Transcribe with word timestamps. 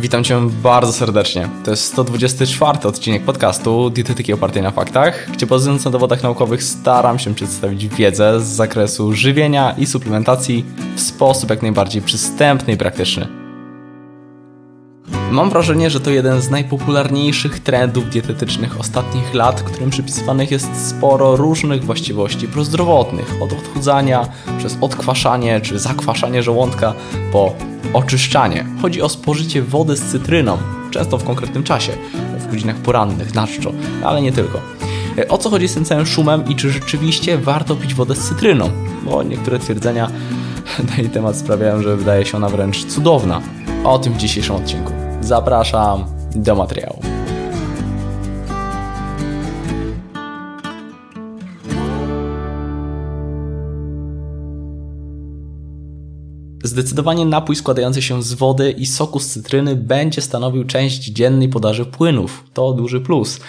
Witam 0.00 0.24
Cię 0.24 0.40
bardzo 0.62 0.92
serdecznie. 0.92 1.48
To 1.64 1.70
jest 1.70 1.84
124 1.84 2.78
odcinek 2.88 3.24
podcastu 3.24 3.90
Dietetyki 3.90 4.32
opartej 4.32 4.62
na 4.62 4.70
faktach, 4.70 5.30
gdzie 5.32 5.46
bazując 5.46 5.84
na 5.84 5.90
dowodach 5.90 6.22
naukowych 6.22 6.62
staram 6.62 7.18
się 7.18 7.34
przedstawić 7.34 7.88
wiedzę 7.88 8.40
z 8.40 8.44
zakresu 8.44 9.12
żywienia 9.12 9.74
i 9.78 9.86
suplementacji 9.86 10.64
w 10.96 11.00
sposób 11.00 11.50
jak 11.50 11.62
najbardziej 11.62 12.02
przystępny 12.02 12.72
i 12.72 12.76
praktyczny. 12.76 13.39
Mam 15.30 15.50
wrażenie, 15.50 15.90
że 15.90 16.00
to 16.00 16.10
jeden 16.10 16.40
z 16.40 16.50
najpopularniejszych 16.50 17.60
trendów 17.60 18.10
dietetycznych 18.10 18.80
ostatnich 18.80 19.34
lat, 19.34 19.62
którym 19.62 19.90
przypisywanych 19.90 20.50
jest 20.50 20.88
sporo 20.88 21.36
różnych 21.36 21.84
właściwości 21.84 22.48
prozdrowotnych, 22.48 23.34
od 23.40 23.52
odchudzania, 23.52 24.28
przez 24.58 24.78
odkwaszanie 24.80 25.60
czy 25.60 25.78
zakwaszanie 25.78 26.42
żołądka, 26.42 26.94
po 27.32 27.52
oczyszczanie. 27.92 28.66
Chodzi 28.82 29.02
o 29.02 29.08
spożycie 29.08 29.62
wody 29.62 29.96
z 29.96 30.02
cytryną, 30.02 30.58
często 30.90 31.18
w 31.18 31.24
konkretnym 31.24 31.62
czasie, 31.62 31.92
w 32.38 32.50
godzinach 32.50 32.76
porannych, 32.76 33.34
na 33.34 33.46
czczo, 33.46 33.72
ale 34.04 34.22
nie 34.22 34.32
tylko. 34.32 34.60
O 35.28 35.38
co 35.38 35.50
chodzi 35.50 35.68
z 35.68 35.74
tym 35.74 35.84
całym 35.84 36.06
szumem 36.06 36.48
i 36.48 36.56
czy 36.56 36.70
rzeczywiście 36.70 37.38
warto 37.38 37.76
pić 37.76 37.94
wodę 37.94 38.14
z 38.14 38.28
cytryną? 38.28 38.70
Bo 39.02 39.22
niektóre 39.22 39.58
twierdzenia 39.58 40.10
na 40.90 40.96
jej 40.96 41.10
temat 41.10 41.36
sprawiają, 41.36 41.82
że 41.82 41.96
wydaje 41.96 42.26
się 42.26 42.36
ona 42.36 42.48
wręcz 42.48 42.84
cudowna. 42.84 43.40
O 43.84 43.98
tym 43.98 44.12
w 44.12 44.16
dzisiejszym 44.16 44.56
odcinku. 44.56 45.09
Zapraszam 45.20 46.04
do 46.34 46.54
materiału. 46.54 47.19
Zdecydowanie 56.64 57.26
napój 57.26 57.56
składający 57.56 58.02
się 58.02 58.22
z 58.22 58.34
wody 58.34 58.70
i 58.70 58.86
soku 58.86 59.20
z 59.20 59.26
cytryny 59.26 59.76
będzie 59.76 60.20
stanowił 60.20 60.64
część 60.64 61.04
dziennej 61.04 61.48
podaży 61.48 61.84
płynów. 61.84 62.44
To 62.52 62.72
duży 62.72 63.00
plus. 63.00 63.40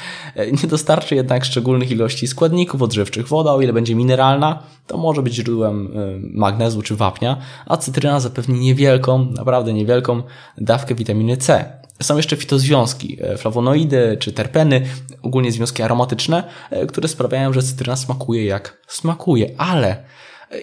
Nie 0.64 0.70
dostarczy 0.70 1.16
jednak 1.16 1.46
szczególnych 1.46 1.92
ilości 1.92 2.28
składników 2.28 2.82
odżywczych. 2.82 3.28
Woda, 3.28 3.54
o 3.54 3.62
ile 3.62 3.74
będzie 3.74 3.96
mineralna, 3.96 4.64
to 4.88 4.98
może 4.98 5.22
być 5.22 5.34
źródłem 5.34 5.98
y, 5.98 6.20
magnezu 6.34 6.82
czy 6.82 6.96
wapnia, 6.96 7.38
a 7.66 7.78
cytryna 7.78 8.20
zapewni 8.20 8.60
niewielką, 8.60 9.26
naprawdę 9.26 9.74
niewielką 9.74 10.24
dawkę 10.58 10.96
witaminy 10.96 11.38
C. 11.38 11.74
Są 12.02 12.18
jeszcze 12.18 12.38
fitozwiązki, 12.38 13.18
e, 13.22 13.38
flawonoidy 13.38 14.18
czy 14.20 14.34
terpeny, 14.34 14.82
ogólnie 15.22 15.52
związki 15.52 15.84
aromatyczne, 15.84 16.44
e, 16.70 16.86
które 16.86 17.08
sprawiają, 17.08 17.54
że 17.54 17.64
cytryna 17.64 17.96
smakuje 17.96 18.46
jak 18.46 18.82
smakuje, 18.88 19.52
ale 19.58 20.04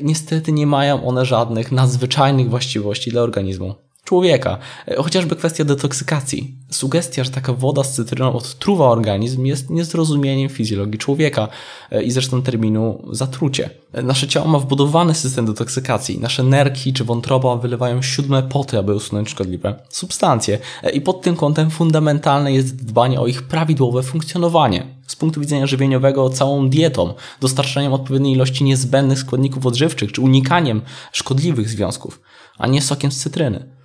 niestety 0.02 0.52
nie 0.52 0.66
mają 0.66 1.06
one 1.06 1.24
żadnych 1.24 1.72
nadzwyczajnych 1.72 2.50
właściwości 2.50 3.10
dla 3.10 3.22
organizmu 3.22 3.74
człowieka. 4.08 4.58
E, 4.86 4.96
chociażby 4.96 5.36
kwestia 5.36 5.64
detoksykacji. 5.64 6.54
Sugestia, 6.70 7.24
że 7.24 7.30
taka 7.30 7.52
woda 7.52 7.84
z 7.84 7.92
cytryną 7.92 8.32
odtruwa 8.32 8.88
organizm 8.88 9.44
jest 9.44 9.70
niezrozumieniem 9.70 10.48
fizjologii 10.48 10.98
człowieka 10.98 11.48
e, 11.90 12.02
i 12.02 12.10
zresztą 12.10 12.42
terminu 12.42 13.08
zatrucie. 13.10 13.70
E, 13.92 14.02
nasze 14.02 14.28
ciało 14.28 14.48
ma 14.48 14.58
wbudowany 14.58 15.14
system 15.14 15.46
detoksykacji. 15.46 16.20
Nasze 16.20 16.42
nerki 16.42 16.92
czy 16.92 17.04
wątroba 17.04 17.56
wylewają 17.56 18.02
siódme 18.02 18.42
poty, 18.42 18.78
aby 18.78 18.94
usunąć 18.94 19.28
szkodliwe 19.28 19.74
substancje. 19.88 20.58
I 20.92 21.00
pod 21.00 21.22
tym 21.22 21.36
kątem 21.36 21.70
fundamentalne 21.70 22.52
jest 22.52 22.84
dbanie 22.84 23.20
o 23.20 23.26
ich 23.26 23.42
prawidłowe 23.42 24.02
funkcjonowanie. 24.02 24.86
Z 25.06 25.16
punktu 25.16 25.40
widzenia 25.40 25.66
żywieniowego 25.66 26.30
całą 26.30 26.68
dietą, 26.68 27.14
dostarczaniem 27.40 27.92
odpowiedniej 27.92 28.34
ilości 28.34 28.64
niezbędnych 28.64 29.18
składników 29.18 29.66
odżywczych 29.66 30.12
czy 30.12 30.20
unikaniem 30.20 30.82
szkodliwych 31.12 31.68
związków, 31.68 32.20
a 32.58 32.66
nie 32.66 32.82
sokiem 32.82 33.12
z 33.12 33.16
cytryny. 33.16 33.77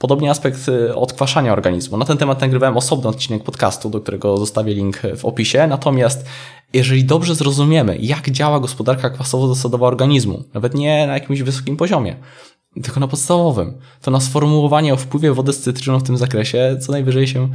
Podobnie 0.00 0.30
aspekt 0.30 0.68
y, 0.68 0.94
odkwaszania 0.94 1.52
organizmu. 1.52 1.96
Na 1.96 2.04
ten 2.04 2.18
temat 2.18 2.40
nagrywałem 2.40 2.76
osobny 2.76 3.08
odcinek 3.08 3.42
podcastu, 3.42 3.90
do 3.90 4.00
którego 4.00 4.36
zostawię 4.36 4.74
link 4.74 5.02
w 5.16 5.24
opisie. 5.24 5.66
Natomiast 5.66 6.26
jeżeli 6.72 7.04
dobrze 7.04 7.34
zrozumiemy, 7.34 7.96
jak 8.00 8.30
działa 8.30 8.60
gospodarka 8.60 9.10
kwasowo-zasadowa 9.10 9.86
organizmu, 9.86 10.44
nawet 10.54 10.74
nie 10.74 11.06
na 11.06 11.14
jakimś 11.14 11.42
wysokim 11.42 11.76
poziomie, 11.76 12.16
tylko 12.82 13.00
na 13.00 13.08
podstawowym, 13.08 13.78
to 14.02 14.10
na 14.10 14.20
sformułowanie 14.20 14.94
o 14.94 14.96
wpływie 14.96 15.32
wody 15.32 15.52
z 15.52 15.60
cytryną 15.60 15.98
w 15.98 16.02
tym 16.02 16.16
zakresie 16.16 16.78
co 16.80 16.92
najwyżej 16.92 17.26
się 17.26 17.48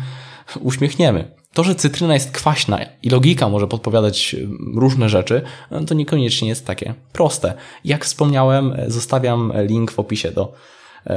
uśmiechniemy. 0.60 1.32
To, 1.54 1.64
że 1.64 1.76
cytryna 1.76 2.14
jest 2.14 2.32
kwaśna 2.32 2.80
i 3.04 3.10
logika 3.10 3.50
może 3.50 3.68
podpowiadać 3.68 4.34
y, 4.34 4.48
różne 4.76 5.10
rzeczy, 5.10 5.42
to 5.88 5.94
niekoniecznie 5.94 6.48
jest 6.48 6.66
takie 6.66 6.94
proste. 7.14 7.54
Jak 7.86 8.06
wspomniałem, 8.06 8.76
zostawiam 8.88 9.54
link 9.68 9.92
w 9.92 10.00
opisie 10.00 10.32
do 10.32 10.54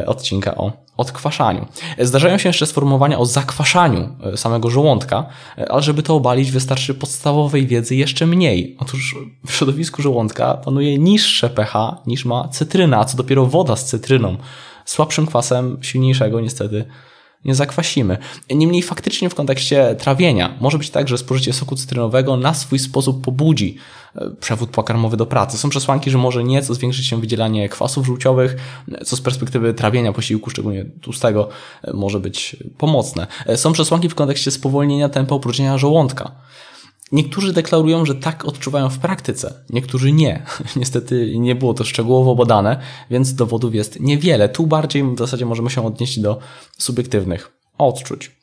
odcinka 0.07 0.55
o 0.55 0.73
odkwaszaniu. 0.99 1.67
Zdarzają 1.99 2.39
się 2.39 2.49
jeszcze 2.49 2.67
sformułowania 2.67 3.19
o 3.19 3.27
zakwaszaniu 3.27 4.17
e, 4.23 4.37
samego 4.37 4.71
żołądka, 4.71 5.27
e, 5.59 5.73
ale 5.73 5.83
żeby 5.83 6.03
to 6.03 6.15
obalić 6.15 6.51
wystarczy 6.51 6.95
podstawowej 6.95 7.67
wiedzy 7.67 7.97
jeszcze 7.97 8.27
mniej. 8.27 8.77
Otóż 8.79 9.17
w 9.47 9.53
środowisku 9.53 10.03
żołądka 10.03 10.55
panuje 10.55 10.99
niższe 10.99 11.51
pH 11.51 11.97
niż 12.07 12.25
ma 12.25 12.49
cytryna, 12.49 12.99
a 12.99 13.05
co 13.05 13.17
dopiero 13.17 13.47
woda 13.47 13.77
z 13.77 13.85
cytryną. 13.85 14.37
Słabszym 14.85 15.27
kwasem 15.27 15.79
silniejszego 15.81 16.41
niestety 16.41 16.85
nie 17.49 17.55
zakwasimy. 17.55 18.19
Niemniej 18.51 18.83
faktycznie 18.83 19.31
w 19.31 19.35
kontekście 19.35 19.97
trawienia 19.99 20.57
może 20.61 20.79
być 20.79 20.91
tak, 20.91 21.09
że 21.09 21.19
spożycie 21.19 21.53
soku 21.53 21.77
cytrynowego 21.77 22.37
na 22.37 22.55
swój 22.55 22.79
sposób 22.79 23.25
pobudzi 23.25 23.77
e, 24.15 24.31
przewód 24.41 24.71
pokarmowy 24.71 25.17
do 25.17 25.27
pracy. 25.27 25.59
Są 25.59 25.69
przesłanki, 25.69 26.11
że 26.11 26.19
może 26.19 26.45
nieco 26.45 26.75
zwiększyć 26.75 27.07
się 27.07 27.21
wydzielanie 27.21 27.69
kwasów 27.69 28.07
żółciowych, 28.07 28.57
co 29.05 29.17
z 29.17 29.21
perspektywy 29.21 29.75
trawienia 29.75 30.13
posiłku, 30.13 30.51
szczególnie 30.51 30.85
tłustego, 30.85 31.49
e, 31.83 31.93
może 31.93 32.21
być 32.21 32.57
pomocne. 32.79 33.27
E, 33.47 33.57
są 33.57 33.73
przesłanki 33.73 34.09
w 34.09 34.15
kontekście 34.15 34.51
spowolnienia 34.51 35.09
tempa 35.09 35.35
opróżnienia 35.35 35.79
żołądka. 35.79 36.33
Niektórzy 37.13 37.53
deklarują, 37.53 38.05
że 38.05 38.15
tak 38.15 38.45
odczuwają 38.45 38.91
w 38.91 38.99
praktyce, 38.99 39.55
niektórzy 39.71 40.13
nie. 40.13 40.43
Niestety 40.77 41.39
nie 41.39 41.55
było 41.55 41.75
to 41.75 41.85
szczegółowo 41.85 42.35
badane, 42.35 42.81
więc 43.11 43.35
dowodów 43.35 43.75
jest 43.75 44.01
niewiele. 44.01 44.49
Tu 44.49 44.67
bardziej 44.67 45.03
w 45.03 45.19
zasadzie 45.19 45.47
możemy 45.47 45.71
się 45.71 45.87
odnieść 45.87 46.21
do 46.21 46.39
subiektywnych 46.79 47.53
odczuć. 47.79 48.39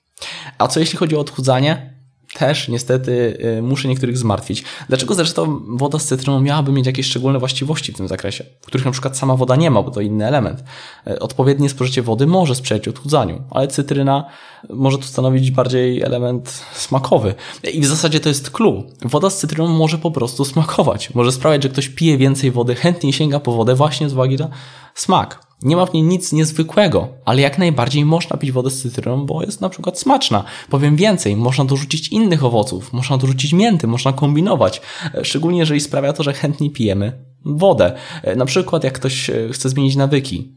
A 0.58 0.68
co 0.68 0.80
jeśli 0.80 0.98
chodzi 0.98 1.16
o 1.16 1.20
odchudzanie? 1.20 1.95
Też 2.40 2.68
niestety 2.68 3.38
y, 3.58 3.62
muszę 3.62 3.88
niektórych 3.88 4.18
zmartwić. 4.18 4.64
Dlaczego 4.90 5.14
zresztą 5.14 5.62
woda 5.68 6.00
z 6.00 6.06
cytryną 6.06 6.42
miałaby 6.42 6.72
mieć 6.72 6.86
jakieś 6.86 7.06
szczególne 7.06 7.40
właściwości 7.40 7.92
w 7.92 7.98
tym 7.98 8.08
zakresie, 8.08 8.44
których 8.66 8.86
na 8.86 8.92
przykład 8.92 9.18
sama 9.18 9.36
woda 9.36 9.56
nie 9.56 9.72
ma, 9.72 9.82
bo 9.82 9.92
to 9.92 10.02
inny 10.02 10.28
element. 10.28 10.64
Y, 11.08 11.20
odpowiednie 11.20 11.70
spożycie 11.70 12.02
wody 12.02 12.28
może 12.28 12.56
sprzyjać 12.56 12.88
odchudzaniu, 12.88 13.44
ale 13.52 13.68
cytryna 13.68 14.26
może 14.70 14.98
tu 14.98 15.04
stanowić 15.04 15.52
bardziej 15.52 16.02
element 16.02 16.50
smakowy. 16.74 17.36
I 17.74 17.82
w 17.82 17.86
zasadzie 17.86 18.20
to 18.20 18.30
jest 18.30 18.52
clue. 18.52 18.84
Woda 19.02 19.30
z 19.30 19.38
cytryną 19.38 19.68
może 19.68 19.98
po 19.98 20.12
prostu 20.12 20.46
smakować. 20.46 21.14
Może 21.14 21.32
sprawiać, 21.32 21.64
że 21.64 21.70
ktoś 21.70 21.90
pije 21.90 22.18
więcej 22.18 22.52
wody, 22.52 22.76
chętnie 22.76 23.14
sięga 23.14 23.40
po 23.40 23.52
wodę 23.52 23.76
właśnie 23.76 24.10
z 24.10 24.14
uwagi 24.14 24.36
na 24.36 24.50
smak. 24.96 25.45
Nie 25.64 25.76
ma 25.76 25.86
w 25.86 25.94
niej 25.94 26.04
nic 26.04 26.34
niezwykłego, 26.34 27.08
ale 27.26 27.42
jak 27.42 27.58
najbardziej 27.58 28.06
można 28.06 28.38
pić 28.38 28.52
wodę 28.52 28.70
z 28.70 28.82
cytryną, 28.82 29.26
bo 29.26 29.44
jest 29.44 29.62
na 29.62 29.70
przykład 29.70 30.00
smaczna. 30.00 30.44
Powiem 30.70 30.96
więcej, 30.96 31.36
można 31.36 31.66
dorzucić 31.66 32.08
innych 32.08 32.44
owoców, 32.44 32.94
można 32.94 33.18
dorzucić 33.18 33.54
mięty, 33.54 33.88
można 33.88 34.14
kombinować. 34.14 34.82
E, 35.14 35.26
szczególnie 35.26 35.60
jeżeli 35.60 35.82
sprawia 35.82 36.14
to, 36.14 36.24
że 36.24 36.34
chętniej 36.34 36.70
pijemy 36.70 37.26
wodę. 37.46 37.96
E, 38.24 38.36
na 38.36 38.46
przykład 38.46 38.84
jak 38.84 38.94
ktoś 38.94 39.30
e, 39.30 39.50
chce 39.52 39.70
zmienić 39.70 39.96
nawyki, 39.96 40.56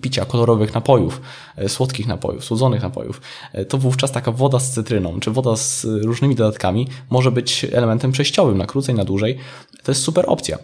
picia 0.00 0.24
kolorowych 0.24 0.74
napojów, 0.74 1.20
e, 1.56 1.68
słodkich 1.68 2.06
napojów, 2.06 2.44
słodzonych 2.44 2.82
napojów, 2.82 3.20
e, 3.52 3.64
to 3.64 3.78
wówczas 3.78 4.12
taka 4.12 4.32
woda 4.32 4.60
z 4.60 4.70
cytryną, 4.70 5.20
czy 5.20 5.30
woda 5.30 5.56
z 5.56 5.84
różnymi 5.84 6.34
dodatkami 6.34 6.88
może 7.10 7.32
być 7.32 7.66
elementem 7.72 8.12
przejściowym 8.12 8.58
na 8.58 8.66
krócej, 8.66 8.94
na 8.94 9.04
dłużej. 9.04 9.38
To 9.82 9.92
jest 9.92 10.02
super 10.02 10.24
opcja. 10.28 10.58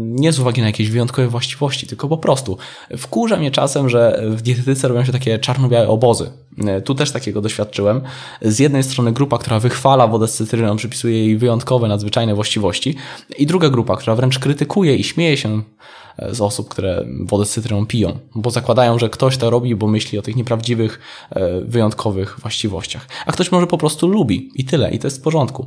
Nie 0.00 0.32
z 0.32 0.38
uwagi 0.38 0.60
na 0.60 0.66
jakieś 0.66 0.90
wyjątkowe 0.90 1.28
właściwości, 1.28 1.86
tylko 1.86 2.08
po 2.08 2.18
prostu. 2.18 2.58
Wkurza 2.98 3.36
mnie 3.36 3.50
czasem, 3.50 3.88
że 3.88 4.22
w 4.30 4.42
dietetyce 4.42 4.88
robią 4.88 5.04
się 5.04 5.12
takie 5.12 5.38
czarno-białe 5.38 5.88
obozy. 5.88 6.30
E, 6.64 6.80
tu 6.80 6.94
też 6.94 7.10
takiego 7.12 7.40
doświadczyłem. 7.40 8.00
Z 8.42 8.58
jednej 8.58 8.82
strony 8.82 9.12
grupa, 9.12 9.38
która 9.38 9.60
wychwala 9.60 10.06
wodę 10.06 10.28
z 10.28 10.34
cytryną, 10.34 10.76
przypisuje 10.76 11.18
jej 11.26 11.38
wyjątkowe, 11.38 11.88
nadzwyczajne 11.88 12.34
właściwości 12.34 12.96
i 13.38 13.46
druga 13.46 13.68
grupa, 13.68 13.96
która 13.96 14.16
wręcz 14.16 14.38
krytykuje 14.38 14.96
i 14.96 15.04
śmieje 15.04 15.36
się 15.36 15.62
z 16.32 16.40
osób, 16.40 16.68
które 16.68 17.04
wodę 17.20 17.44
z 17.46 17.50
cytryną 17.50 17.86
piją, 17.86 18.18
bo 18.34 18.50
zakładają, 18.50 18.98
że 18.98 19.10
ktoś 19.10 19.36
to 19.36 19.50
robi, 19.50 19.74
bo 19.74 19.86
myśli 19.86 20.18
o 20.18 20.22
tych 20.22 20.36
nieprawdziwych, 20.36 21.00
e, 21.30 21.60
wyjątkowych 21.60 22.40
właściwościach. 22.40 23.08
A 23.26 23.32
ktoś 23.32 23.52
może 23.52 23.66
po 23.66 23.78
prostu 23.78 24.08
lubi 24.08 24.50
i 24.54 24.64
tyle, 24.64 24.90
i 24.90 24.98
to 24.98 25.06
jest 25.06 25.18
w 25.18 25.22
porządku. 25.22 25.66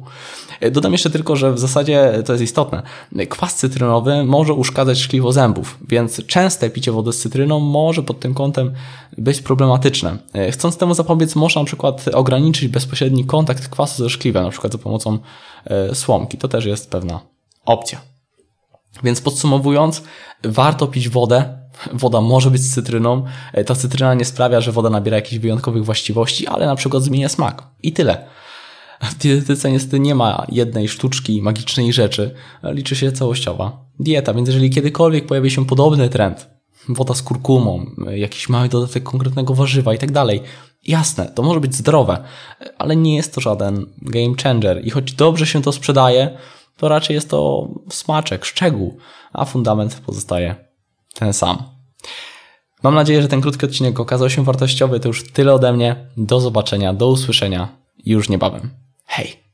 E, 0.60 0.72
dodam 0.72 0.92
jeszcze 0.92 1.10
tylko, 1.10 1.36
że 1.36 1.54
w 1.54 1.60
zasadzie 1.60 2.24
to 2.25 2.34
jest 2.34 2.44
istotne. 2.44 2.84
Kwas 3.30 3.56
cytrynowy 3.56 4.24
może 4.24 4.54
uszkadzać 4.54 5.00
szkliwo 5.00 5.31
zębów, 5.31 5.78
więc 5.88 6.25
częste 6.25 6.69
picie 6.69 6.92
wody 6.92 7.14
z 7.14 7.19
cytryną 7.19 7.60
może 7.60 8.04
pod 8.04 8.19
tym 8.19 8.34
kątem 8.34 8.74
być 9.18 9.42
problematyczne. 9.42 10.18
E, 10.34 10.52
chcąc 10.52 10.78
temu 10.80 10.94
zapobiec, 10.94 11.36
można 11.36 11.62
na 11.62 11.66
przykład 11.66 12.06
ograniczyć 12.14 12.68
bezpośredni 12.68 13.26
kontakt 13.26 13.70
kwasu 13.70 14.04
ze 14.04 14.10
szkliwem, 14.10 14.44
na 14.44 14.50
przykład 14.50 14.74
za 14.74 14.80
pomocą 14.80 15.20
słomki. 15.94 16.38
To 16.38 16.48
też 16.48 16.66
jest 16.66 16.92
pewna 16.92 17.20
opcja. 17.66 18.02
Więc 19.04 19.22
podsumowując, 19.22 20.04
warto 20.44 20.88
pić 20.88 21.10
wodę 21.10 21.60
woda 21.94 22.22
może 22.22 22.52
być 22.52 22.62
z 22.62 22.74
cytryną. 22.74 23.26
E, 23.54 23.64
ta 23.64 23.76
cytryna 23.76 24.14
nie 24.14 24.26
sprawia, 24.26 24.62
że 24.62 24.72
woda 24.72 24.90
nabiera 24.90 25.18
jakichś 25.18 25.42
wyjątkowych 25.42 25.86
właściwości, 25.86 26.48
ale 26.48 26.66
na 26.66 26.76
przykład 26.76 27.04
zmienia 27.04 27.30
smak. 27.30 27.64
I 27.84 27.94
tyle. 27.94 28.28
W 29.02 29.18
dietetyce 29.18 29.72
niestety 29.72 30.00
nie 30.00 30.16
ma 30.16 30.46
jednej 30.50 30.88
sztuczki, 30.88 31.42
magicznej 31.42 31.94
rzeczy. 31.94 32.36
Liczy 32.64 32.96
się 32.96 33.12
całościowa 33.12 33.86
dieta, 34.00 34.34
więc 34.34 34.48
jeżeli 34.48 34.70
kiedykolwiek 34.70 35.26
pojawi 35.26 35.52
się 35.52 35.66
podobny 35.66 36.10
trend, 36.10 36.50
woda 36.90 37.14
z 37.14 37.22
kurkumą, 37.22 37.86
jakiś 38.16 38.50
mały 38.50 38.70
dodatek 38.70 39.04
konkretnego 39.04 39.54
warzywa 39.54 39.94
i 39.94 39.98
tak 39.98 40.12
dalej, 40.12 40.42
jasne, 40.88 41.26
to 41.26 41.44
może 41.44 41.60
być 41.60 41.76
zdrowe, 41.76 42.24
ale 42.78 42.96
nie 42.96 43.16
jest 43.16 43.36
to 43.36 43.42
żaden 43.42 43.86
game 44.02 44.36
changer 44.44 44.86
i 44.86 44.90
choć 44.90 45.14
dobrze 45.14 45.46
się 45.46 45.62
to 45.62 45.72
sprzedaje, 45.72 46.38
to 46.78 46.88
raczej 46.88 47.14
jest 47.14 47.30
to 47.30 47.70
smaczek, 47.90 48.46
szczegół, 48.46 48.98
a 49.34 49.46
fundament 49.46 50.02
pozostaje 50.06 50.56
ten 51.14 51.34
sam. 51.34 51.64
Mam 52.84 52.96
nadzieję, 52.96 53.22
że 53.22 53.28
ten 53.28 53.42
krótki 53.42 53.66
odcinek 53.66 54.00
okazał 54.00 54.30
się 54.30 54.44
wartościowy. 54.44 55.00
To 55.00 55.08
już 55.08 55.31
tyle 55.31 55.54
ode 55.54 55.74
mnie. 55.74 56.10
Do 56.18 56.40
zobaczenia, 56.40 56.94
do 56.94 57.08
usłyszenia 57.08 57.78
już 58.06 58.30
niebawem. 58.30 58.70
Hej! 59.06 59.49